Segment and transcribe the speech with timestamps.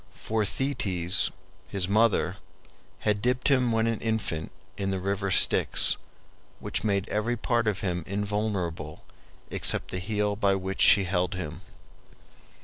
[0.15, 1.29] For Thetis
[1.67, 2.37] his mother
[3.01, 5.95] had dipped him when an infant in the river Styx,
[6.59, 9.05] which made every part of him invulnerable
[9.51, 11.61] except the heel by which she held him.